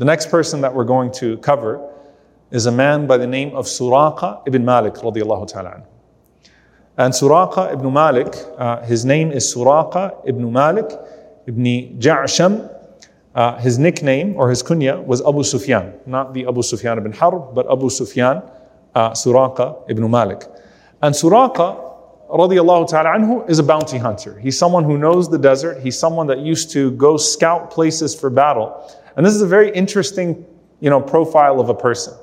[0.00, 1.92] The next person that we're going to cover
[2.50, 4.96] is a man by the name of Suraqa ibn Malik.
[4.96, 10.86] And Suraqa ibn Malik, uh, his name is Suraqa ibn Malik
[11.46, 11.64] ibn
[12.00, 12.74] Ja'sham.
[13.34, 17.54] Uh, his nickname or his kunya was Abu Sufyan, not the Abu Sufyan ibn Harb,
[17.54, 18.42] but Abu Sufyan,
[18.94, 20.44] uh, Suraqa ibn Malik.
[21.02, 21.76] And Suraqa
[22.30, 24.38] radiallahu ta'ala anhu is a bounty hunter.
[24.38, 25.82] He's someone who knows the desert.
[25.82, 28.90] He's someone that used to go scout places for battle.
[29.16, 30.44] And this is a very interesting,
[30.80, 32.14] you know, profile of a person.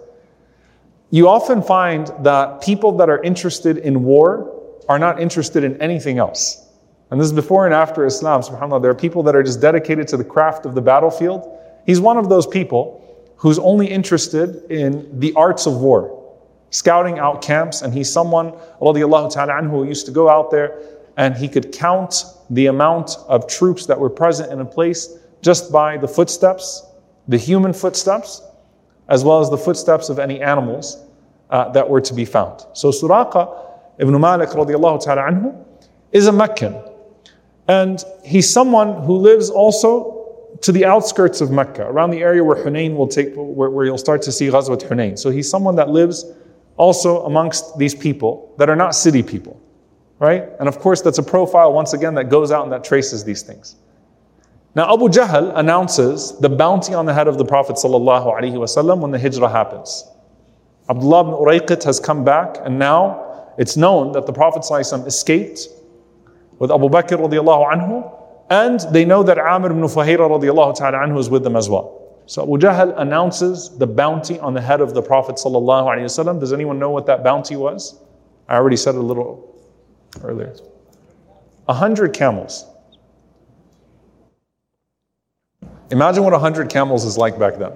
[1.09, 4.53] You often find that people that are interested in war
[4.89, 6.65] are not interested in anything else.
[7.09, 8.81] And this is before and after Islam, subhanAllah.
[8.81, 11.47] There are people that are just dedicated to the craft of the battlefield.
[11.85, 13.03] He's one of those people
[13.37, 16.35] who's only interested in the arts of war,
[16.71, 17.81] scouting out camps.
[17.81, 20.81] And he's someone, radiallahu ta'ala anhu, who used to go out there
[21.15, 25.71] and he could count the amount of troops that were present in a place just
[25.71, 26.85] by the footsteps,
[27.27, 28.41] the human footsteps,
[29.09, 31.03] as well as the footsteps of any animals
[31.49, 32.65] uh, that were to be found.
[32.73, 33.65] So Suraqa
[33.99, 35.65] ibn Malik radiallahu ta'ala anhu
[36.11, 36.75] is a Meccan.
[37.67, 40.17] And he's someone who lives also
[40.61, 43.97] to the outskirts of Mecca, around the area where Hunayn will take, where, where you'll
[43.97, 45.19] start to see Ghazwat Hunayn.
[45.19, 46.25] So he's someone that lives
[46.77, 49.61] also amongst these people that are not city people,
[50.19, 50.45] right?
[50.59, 53.43] And of course, that's a profile, once again, that goes out and that traces these
[53.43, 53.75] things.
[54.77, 59.17] Now, Abu Jahl announces the bounty on the head of the Prophet ﷺ when the
[59.17, 60.05] hijrah happens.
[60.87, 65.61] Abdullah ibn Urayqit has come back, and now it's known that the Prophet ﷺ escaped
[66.59, 68.13] with Abu Bakr anhu,
[68.51, 72.21] and they know that Amir ibn Fuhayra radiallahu ta'ala anhu is with them as well.
[72.27, 76.39] So Abu Jahl announces the bounty on the head of the Prophet ﷺ.
[76.39, 77.99] Does anyone know what that bounty was?
[78.47, 79.59] I already said it a little
[80.23, 80.53] earlier.
[81.67, 82.63] A hundred camels.
[85.89, 87.71] Imagine what 100 camels is like back then.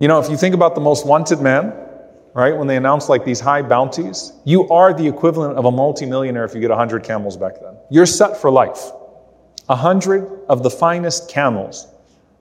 [0.00, 1.72] You know, if you think about the most wanted man,
[2.34, 6.44] right, when they announce like these high bounties, you are the equivalent of a multimillionaire
[6.44, 7.76] if you get 100 camels back then.
[7.90, 8.90] You're set for life.
[9.66, 11.86] 100 of the finest camels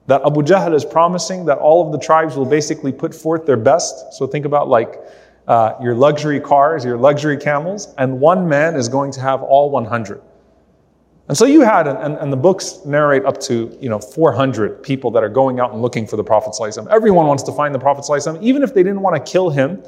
[0.08, 3.58] that Abu Jahl is promising that all of the tribes will basically put forth their
[3.58, 4.14] best.
[4.14, 5.00] So think about like
[5.48, 9.70] uh, your luxury cars, your luxury camels, and one man is going to have all
[9.70, 10.22] 100.
[11.29, 15.11] And so you had, and, and, the books narrate up to, you know, 400 people
[15.13, 16.55] that are going out and looking for the Prophet
[16.91, 18.05] Everyone wants to find the Prophet
[18.43, 19.83] even if they didn't want to kill him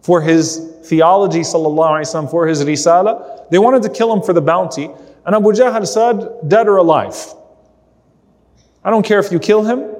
[0.00, 4.88] for his theology, وسلم, for his risala, they wanted to kill him for the bounty.
[5.24, 7.34] And Abu Jahl said, dead or alive.
[8.84, 9.92] I don't care if you kill him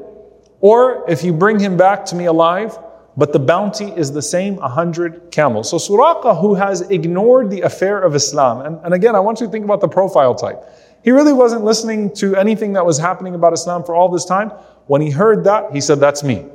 [0.60, 2.78] or if you bring him back to me alive,
[3.17, 5.69] but the bounty is the same 100 camels.
[5.69, 9.47] So Suraqa, who has ignored the affair of Islam, and, and again, I want you
[9.47, 10.63] to think about the profile type.
[11.03, 14.49] He really wasn't listening to anything that was happening about Islam for all this time.
[14.87, 16.45] When he heard that, he said, That's me.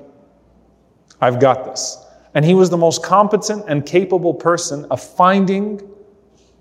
[1.20, 1.98] I've got this.
[2.34, 5.80] And he was the most competent and capable person of finding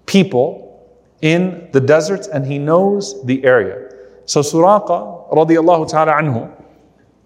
[0.06, 0.66] people
[1.22, 3.92] in the deserts, and he knows the area.
[4.26, 6.52] So Suraqa, radiallahu ta'ala anhu,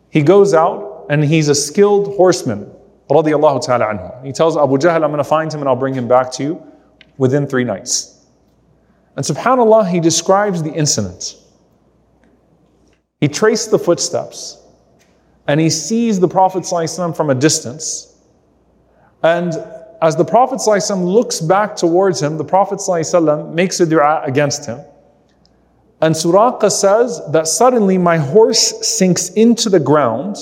[0.09, 2.70] he goes out and he's a skilled horseman,
[3.10, 4.24] radiallahu ta'ala anhu.
[4.24, 6.42] He tells Abu Jahl, I'm going to find him and I'll bring him back to
[6.42, 6.62] you
[7.18, 8.26] within three nights.
[9.16, 11.36] And subhanAllah, he describes the incident.
[13.20, 14.62] He traced the footsteps
[15.46, 18.16] and he sees the Prophet ﷺ from a distance.
[19.22, 19.54] And
[20.02, 24.66] as the Prophet ﷺ looks back towards him, the Prophet ﷺ makes a dua against
[24.66, 24.80] him.
[26.00, 30.36] And Suraqa says that suddenly my horse sinks into the ground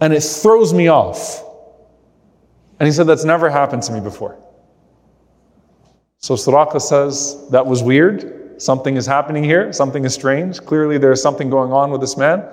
[0.00, 1.44] and it throws me off.
[2.78, 4.38] And he said, That's never happened to me before.
[6.18, 8.60] So Suraqa says, That was weird.
[8.60, 9.72] Something is happening here.
[9.72, 10.60] Something is strange.
[10.60, 12.46] Clearly, there's something going on with this man.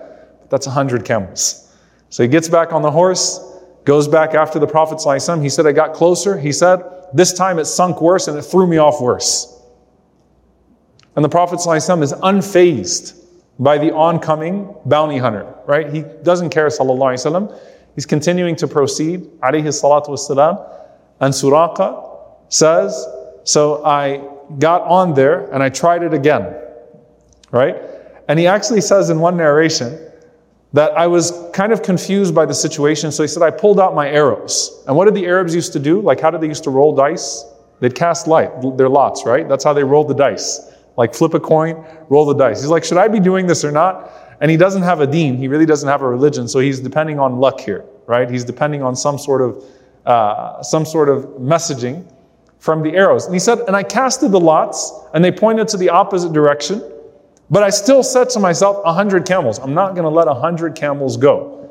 [0.49, 1.75] That's a hundred camels.
[2.09, 3.39] So he gets back on the horse,
[3.83, 5.01] goes back after the Prophet.
[5.41, 6.37] He said, I got closer.
[6.37, 6.81] He said,
[7.13, 9.53] This time it sunk worse and it threw me off worse.
[11.15, 13.16] And the Prophet is unfazed
[13.59, 15.91] by the oncoming bounty hunter, right?
[15.91, 17.59] He doesn't care, sallallahu alayhi wasallam.
[17.95, 20.73] He's continuing to proceed, alayhi salatu wasalam.
[21.19, 23.07] And Suraqa says,
[23.43, 24.21] so I
[24.59, 26.55] got on there and I tried it again,
[27.51, 27.75] right?
[28.27, 30.07] And he actually says in one narration
[30.73, 33.11] that I was kind of confused by the situation.
[33.11, 34.83] So he said, I pulled out my arrows.
[34.85, 36.01] And what did the Arabs used to do?
[36.01, 37.45] Like, how did they used to roll dice?
[37.79, 39.47] They'd cast light, their lots, right?
[39.47, 40.71] That's how they rolled the dice.
[40.97, 42.61] Like, flip a coin, roll the dice.
[42.61, 44.11] He's like, should I be doing this or not?
[44.41, 45.37] And he doesn't have a deen.
[45.37, 46.47] He really doesn't have a religion.
[46.47, 48.29] So he's depending on luck here, right?
[48.29, 49.63] He's depending on some sort of,
[50.05, 52.11] uh, some sort of messaging
[52.59, 53.25] from the arrows.
[53.25, 56.83] And he said, and I casted the lots and they pointed to the opposite direction.
[57.49, 59.59] But I still said to myself, a hundred camels.
[59.59, 61.69] I'm not going to let a hundred camels go.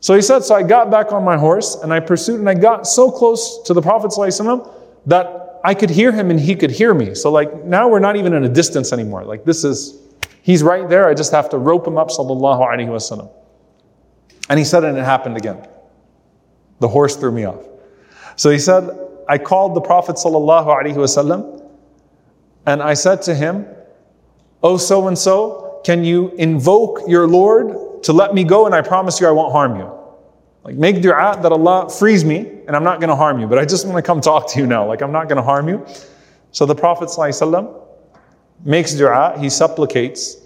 [0.00, 2.54] So he said, so I got back on my horse and I pursued and I
[2.54, 4.72] got so close to the Prophet ﷺ
[5.06, 7.14] that I could hear him and he could hear me.
[7.14, 9.24] So like now we're not even in a distance anymore.
[9.24, 9.98] Like this is,
[10.42, 11.08] he's right there.
[11.08, 13.30] I just have to rope him up, sallallahu alaihi wasallam.
[14.48, 15.66] And he said, and it happened again.
[16.80, 17.64] The horse threw me off.
[18.36, 18.88] So he said,
[19.28, 21.60] I called the Prophet sallallahu alaihi wasallam
[22.66, 23.66] and I said to him,
[24.62, 28.82] Oh, so and so, can you invoke your Lord to let me go and I
[28.82, 29.99] promise you I won't harm you?
[30.62, 33.58] Like, make dua that Allah frees me and I'm not going to harm you, but
[33.58, 34.86] I just want to come talk to you now.
[34.86, 35.86] Like, I'm not going to harm you.
[36.52, 37.82] So the Prophet ﷺ
[38.64, 40.36] makes dua, he supplicates,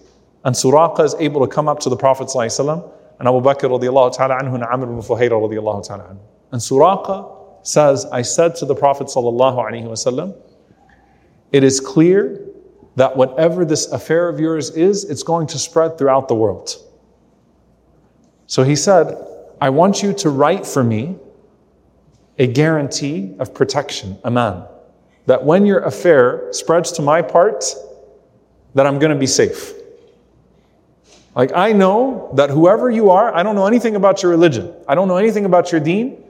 [0.45, 4.17] and Suraqa is able to come up to the Prophet ﷺ and Abu Bakr radiallahu
[4.17, 6.19] ta'ala anhu and Amir ibn Fuhayra radiallahu ta'ala anhu.
[6.53, 10.37] And Suraqa says, I said to the Prophet wasallam,
[11.51, 12.41] it is clear
[12.97, 16.77] that whatever this affair of yours is, it's going to spread throughout the world.
[18.47, 19.17] So he said,
[19.61, 21.17] I want you to write for me
[22.39, 24.65] a guarantee of protection, aman,
[25.27, 27.65] that when your affair spreads to my part,
[28.75, 29.73] that I'm going to be safe.
[31.35, 34.73] Like, I know that whoever you are, I don't know anything about your religion.
[34.87, 36.23] I don't know anything about your deen.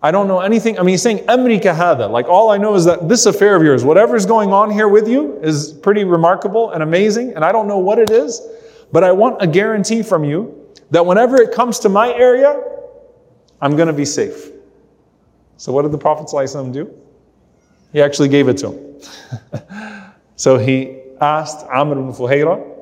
[0.00, 0.78] I don't know anything.
[0.78, 2.10] I mean, he's saying, Amrika kahada.
[2.10, 5.08] Like, all I know is that this affair of yours, whatever's going on here with
[5.08, 8.40] you, is pretty remarkable and amazing, and I don't know what it is,
[8.92, 10.57] but I want a guarantee from you
[10.90, 12.60] that whenever it comes to my area,
[13.60, 14.50] I'm going to be safe.
[15.56, 16.28] So, what did the Prophet
[16.72, 16.94] do?
[17.92, 20.12] He actually gave it to him.
[20.36, 22.76] so, he asked Amir ibn Fuhayra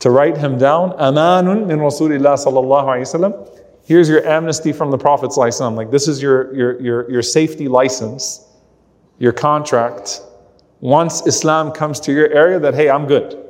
[0.00, 3.56] to write him down, Amanun min Rasulillah sallallahu alayhi wasallam
[3.86, 8.44] here's your amnesty from the Prophet like this is your, your, your, your safety license,
[9.18, 10.20] your contract.
[10.80, 13.42] Once Islam comes to your area, that hey, I'm good.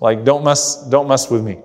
[0.00, 1.60] Like don't mess, don't mess with me.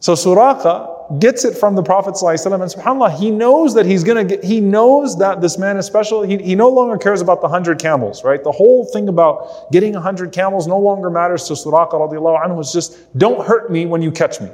[0.00, 4.42] So Suraqa gets it from the Prophet and subhanAllah, he knows that he's gonna get,
[4.42, 6.22] he knows that this man is special.
[6.22, 8.42] He, he no longer cares about the hundred camels, right?
[8.42, 12.60] The whole thing about getting a hundred camels no longer matters to Suraqa radiallahu anhu.
[12.60, 14.48] It's just don't hurt me when you catch me.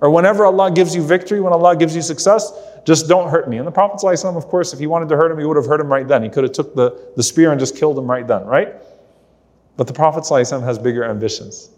[0.00, 2.52] Or whenever Allah gives you victory, when Allah gives you success,
[2.84, 3.56] just don't hurt me.
[3.56, 5.64] And the Prophet, ﷺ, of course, if he wanted to hurt him, he would have
[5.64, 6.22] hurt him right then.
[6.22, 8.74] He could have took the, the spear and just killed him right then, right?
[9.78, 11.70] But the Prophet ﷺ has bigger ambitions.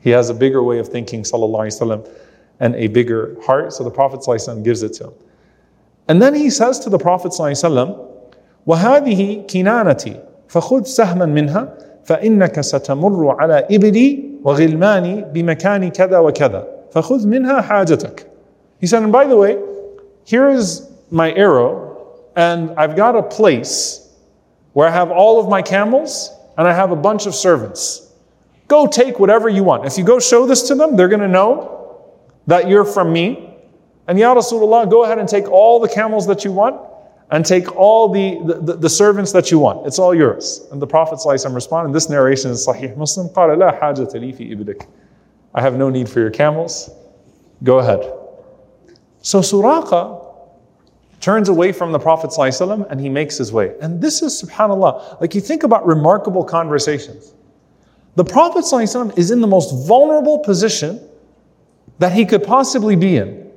[0.00, 2.08] He has a bigger way of thinking, sallallahu
[2.60, 3.72] and a bigger heart.
[3.72, 5.12] So the Prophet ﷺ gives it to him.
[6.08, 8.12] And then he says to the Prophet ﷺ,
[8.66, 11.74] وهذه كنانتي فخذ سهما منها
[12.04, 18.26] فإنك ستمر على إبلي وغلماني بمكان كذا وكذا فَخُذْ مِنْهَا حَاجَتَكَ
[18.80, 19.58] He said, and by the way,
[20.24, 24.14] here is my arrow, and I've got a place
[24.72, 28.09] where I have all of my camels, and I have a bunch of servants.
[28.70, 29.86] Go take whatever you want.
[29.86, 32.04] If you go show this to them, they're going to know
[32.46, 33.56] that you're from me.
[34.08, 36.80] And Ya Rasulullah, go ahead and take all the camels that you want
[37.30, 39.86] and take all the, the, the, servants that you want.
[39.86, 40.64] It's all yours.
[40.70, 44.56] And the Prophet ﷺ responded, this narration is Sahih Muslim, قال لا حاجة لي في
[44.56, 44.86] إبلك.
[45.54, 46.90] I have no need for your camels.
[47.64, 48.12] Go ahead.
[49.22, 50.22] So Suraqa
[51.20, 53.74] turns away from the Prophet ﷺ and he makes his way.
[53.80, 57.32] And this is subhanAllah, like you think about remarkable conversations.
[58.16, 61.06] The Prophet ﷺ is in the most vulnerable position
[61.98, 63.50] that he could possibly be in.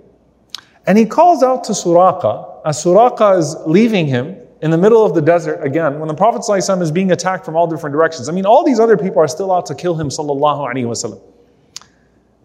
[0.85, 5.13] And he calls out to Suraqa as Suraqa is leaving him in the middle of
[5.13, 8.27] the desert again when the Prophet ﷺ is being attacked from all different directions.
[8.27, 11.21] I mean, all these other people are still out to kill him, sallallahu alaihi wasallam.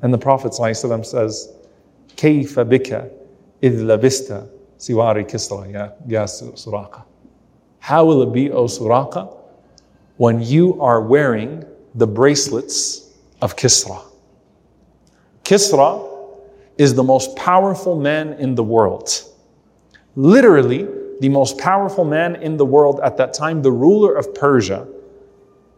[0.02, 1.52] And the Prophet ﷺ says,
[2.16, 3.10] كيف بك
[3.62, 4.46] إذ لبست
[4.78, 7.02] سواري كسرى يا, يا سراقة
[7.80, 9.36] How will it be, O Suraqa,
[10.16, 11.64] when you are wearing
[11.99, 14.01] the bracelets of Kisra?
[15.43, 16.05] Kisra
[16.77, 19.09] is the most powerful man in the world.
[20.15, 20.87] Literally,
[21.19, 24.87] the most powerful man in the world at that time, the ruler of Persia.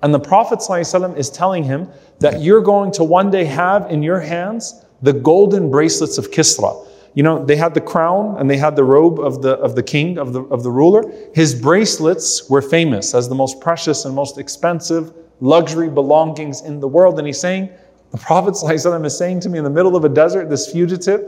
[0.03, 1.87] And the Prophet ﷺ is telling him
[2.19, 6.87] that you're going to one day have in your hands the golden bracelets of Kisra.
[7.15, 9.83] You know, they had the crown and they had the robe of the, of the
[9.83, 11.03] king, of the, of the ruler.
[11.33, 16.87] His bracelets were famous as the most precious and most expensive luxury belongings in the
[16.87, 17.17] world.
[17.17, 17.69] And he's saying,
[18.11, 21.25] The Prophet ﷺ is saying to me in the middle of a desert, this fugitive,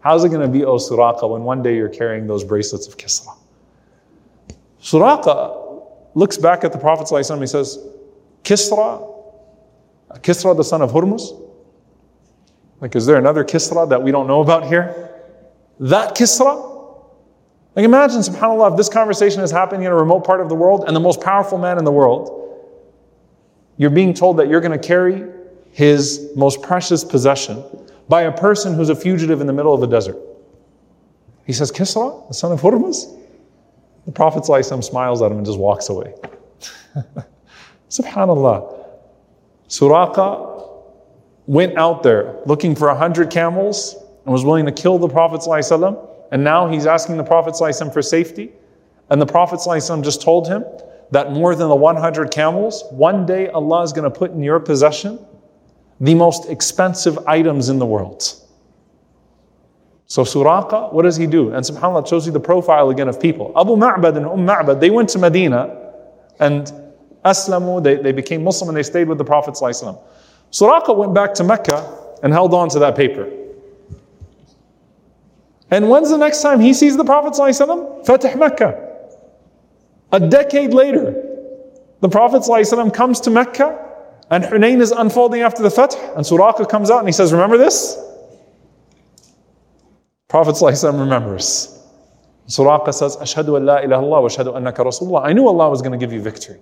[0.00, 2.96] how's it going to be, O Suraqa, when one day you're carrying those bracelets of
[2.96, 3.36] Kisra?
[4.80, 5.84] Suraqa
[6.14, 7.78] looks back at the Prophet ﷺ, he says,
[8.44, 9.14] Kisra,
[10.20, 11.42] Kisra the son of Hurmuz?
[12.80, 15.10] Like, is there another Kisra that we don't know about here?
[15.80, 16.74] That Kisra?
[17.74, 20.84] Like, imagine, subhanAllah, if this conversation is happening in a remote part of the world
[20.86, 22.45] and the most powerful man in the world,
[23.76, 25.30] you're being told that you're going to carry
[25.72, 27.62] his most precious possession
[28.08, 30.16] by a person who's a fugitive in the middle of a desert.
[31.44, 33.16] He says, Kisra, the son of Hurmuz?
[34.06, 34.44] The Prophet
[34.82, 36.14] smiles at him and just walks away.
[37.90, 38.86] Subhanallah.
[39.68, 40.82] Suraqa
[41.46, 45.42] went out there looking for a hundred camels and was willing to kill the Prophet
[46.32, 47.56] and now he's asking the Prophet
[47.92, 48.50] for safety.
[49.10, 49.60] And the Prophet
[50.02, 50.64] just told him
[51.10, 54.60] that more than the 100 camels, one day Allah is going to put in your
[54.60, 55.24] possession
[56.00, 58.22] the most expensive items in the world.
[60.06, 61.52] So Suraqa, what does he do?
[61.52, 63.52] And subhanAllah, shows you the profile again of people.
[63.56, 65.92] Abu Ma'bad and Umm Ma'bad, they went to Medina
[66.38, 66.72] and
[67.24, 71.44] Aslamu, they, they became Muslim and they stayed with the Prophet Suraqa went back to
[71.44, 73.30] Mecca and held on to that paper.
[75.70, 78.85] And when's the next time he sees the Prophet Fatih Mecca.
[80.12, 81.22] A decade later,
[82.00, 83.86] the Prophet ﷺ comes to Mecca
[84.30, 87.56] and Hunayn is unfolding after the Fath, and Suraqa comes out and he says, Remember
[87.56, 87.96] this?
[90.28, 91.72] Prophet ﷺ remembers.
[92.48, 95.24] Suraqa says, Ashhadu an la ilaha Allah wa ashhadu annaka Rasulullah.
[95.24, 96.58] I knew Allah was going to give you victory.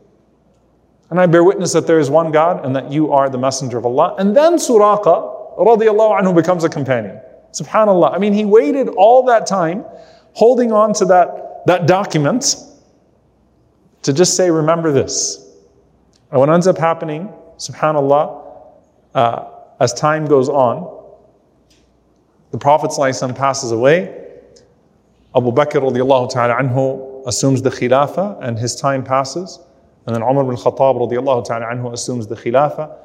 [1.11, 3.79] And I bear witness that there is one God and that you are the messenger
[3.79, 4.15] of Allah.
[4.19, 7.21] And then Suraqa, anhu, becomes a companion.
[7.53, 8.15] Subhanallah.
[8.15, 9.85] I mean, he waited all that time
[10.33, 12.57] holding on to that, that document
[14.05, 15.45] to just say, remember this.
[16.31, 18.65] And what ends up happening subhanAllah,
[19.15, 19.45] uh,
[19.81, 21.03] as time goes on,
[22.51, 24.21] the Prophet ﷺ passes away.
[25.35, 25.81] Abu Bakr
[26.31, 29.59] ta'ala anhu assumes the khilafah and his time passes.
[30.07, 32.97] And then Umar bin Khattab ta'ala anhu assumes the khilafah.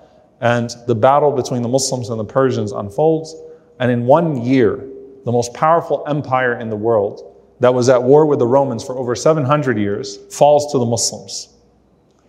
[0.42, 3.36] And the battle between the Muslims and the Persians unfolds.
[3.80, 4.86] And in one year,
[5.26, 7.29] the most powerful empire in the world
[7.60, 11.50] that was at war with the Romans for over 700 years falls to the Muslims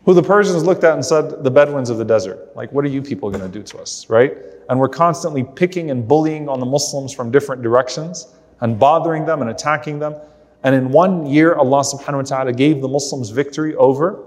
[0.04, 2.50] who the Persians looked at and said, the Bedouins of the desert.
[2.56, 4.36] Like, what are you people going to do to us, right?
[4.68, 9.42] And we're constantly picking and bullying on the Muslims from different directions and bothering them
[9.42, 10.16] and attacking them.
[10.62, 14.24] And in one year, Allah subhanahu wa ta'ala gave the Muslims victory over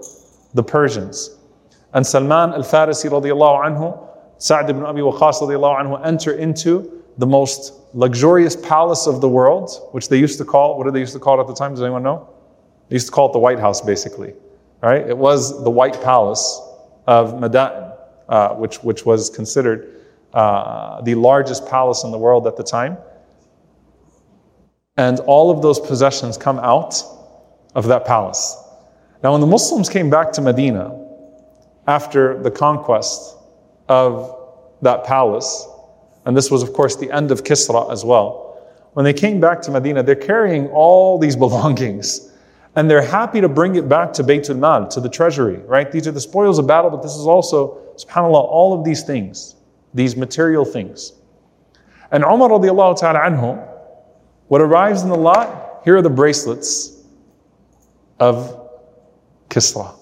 [0.54, 1.38] the Persians.
[1.94, 7.74] And Salman al-Farisi radiallahu anhu, Sa'd ibn Abi Waqqas radiallahu anhu, enter into the most
[7.94, 11.20] luxurious palace of the world, which they used to call, what did they used to
[11.20, 11.72] call it at the time?
[11.72, 12.30] Does anyone know?
[12.90, 14.34] They used to call it the White House, basically.
[14.82, 15.08] Right?
[15.08, 16.62] It was the White Palace
[17.08, 17.96] of Madain,
[18.28, 20.02] uh, which, which was considered
[20.34, 22.98] uh, the largest palace in the world at the time.
[24.98, 27.02] And all of those possessions come out
[27.76, 28.58] of that palace.
[29.24, 31.00] Now, when the Muslims came back to Medina
[31.88, 33.38] after the conquest
[33.88, 34.38] of
[34.82, 35.68] that palace,
[36.26, 38.58] and this was, of course, the end of Kisra as well,
[38.94, 42.32] when they came back to Medina, they're carrying all these belongings
[42.76, 45.92] and they're happy to bring it back to Baytul Mal, to the treasury, right?
[45.92, 49.56] These are the spoils of battle, but this is also, subhanAllah, all of these things,
[49.94, 51.14] these material things.
[52.12, 53.68] And Umar radiallahu ta'ala anhu,
[54.48, 57.04] what arrives in the lot, here are the bracelets
[58.20, 58.70] of
[59.50, 59.94] Kisra.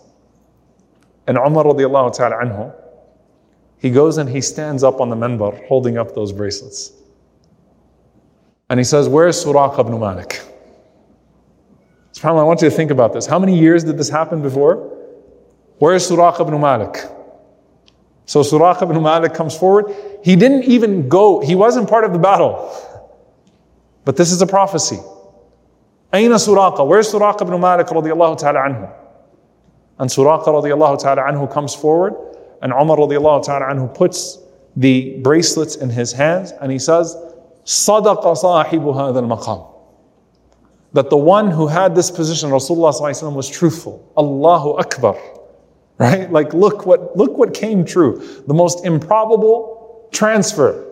[1.28, 2.74] And Umar radiallahu ta'ala anhu,
[3.82, 6.92] he goes and he stands up on the minbar holding up those bracelets.
[8.70, 10.40] And he says, Where's Suraq ibn Malik?
[12.14, 13.26] SubhanAllah, I want you to think about this.
[13.26, 14.76] How many years did this happen before?
[15.80, 16.98] Where is Suraq ibn Malik?
[18.28, 19.92] So Suraq ibn Malik comes forward.
[20.24, 22.72] He didn't even go, he wasn't part of the battle.
[24.06, 25.00] But this is a prophecy.
[26.14, 26.86] Aina Suraqa?
[26.86, 28.94] Where's Suraq ibn Malik radiallahu ta'ala anhu?
[29.98, 32.14] And Suraqa radiallahu ta'ala anhu comes forward,
[32.62, 34.38] and Umar radiallahu ta'ala anhu puts
[34.76, 37.16] the bracelets in his hands and he says,
[37.66, 39.68] صدق صاحب هذا المقام
[40.94, 44.12] That the one who had this position, Rasulullah was truthful.
[44.18, 45.18] Allahu Akbar.
[45.98, 46.32] Right?
[46.32, 48.44] Like look what look what came true.
[48.48, 50.88] The most improbable transfer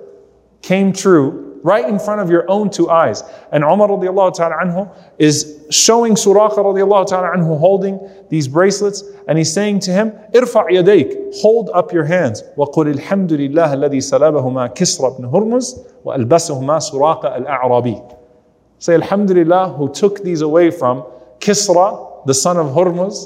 [0.62, 3.24] came true right in front of your own two eyes.
[3.52, 8.00] And Umar radiallahu ta'ala anhu is showing Suraqa radiallahu ta'ala anhu holding
[8.30, 12.44] these bracelets and he's saying to him, Irfa' yadayk, hold up your hands.
[12.58, 18.16] وَقُلِ الْحَمْدُ لِلَّهِ الَّذِي سَلَبَهُمَا كِسْرَ بْنِ هُرْمُزْ وَأَلْبَسَهُمَا سُرَاقَ الْأَعْرَبِي
[18.80, 21.04] Say Alhamdulillah who took these away from
[21.40, 23.26] Kisra, the son of Hormuz,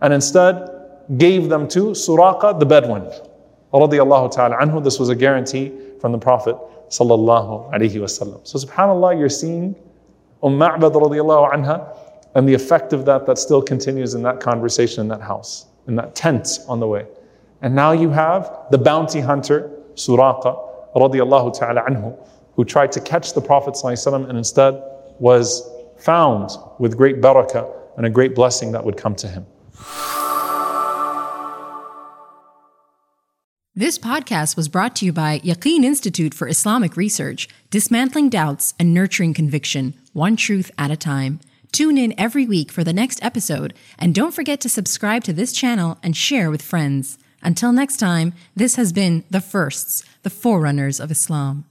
[0.00, 0.70] and instead
[1.16, 3.10] gave them to Suraqa, the Bedouin.
[3.74, 4.84] رضي الله تعالى عنه.
[4.84, 6.56] This was a guarantee from the Prophet
[6.94, 8.46] sallallahu alaihi wasallam.
[8.46, 9.74] So subhanAllah, you're seeing
[10.42, 11.76] Umm Ma'bad radiallahu anha
[12.34, 15.96] and the effect of that that still continues in that conversation in that house, in
[15.96, 17.06] that tent on the way.
[17.62, 20.52] And now you have the bounty hunter, Suraqa
[20.94, 22.16] radiallahu ta'ala anhu,
[22.54, 24.80] who tried to catch the Prophet and instead
[25.18, 29.46] was found with great barakah and a great blessing that would come to him.
[33.76, 38.94] This podcast was brought to you by Yaqeen Institute for Islamic Research, dismantling doubts and
[38.94, 41.40] nurturing conviction, one truth at a time.
[41.72, 45.52] Tune in every week for the next episode, and don't forget to subscribe to this
[45.52, 47.18] channel and share with friends.
[47.42, 51.64] Until next time, this has been The Firsts, the Forerunners of Islam.